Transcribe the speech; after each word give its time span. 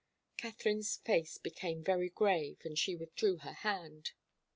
Katharine's 0.35 0.97
face 0.97 1.37
became 1.37 1.83
very 1.83 2.09
grave, 2.09 2.57
and 2.63 2.75
she 2.75 2.95
withdrew 2.95 3.37
her 3.37 3.53
hand. 3.53 4.13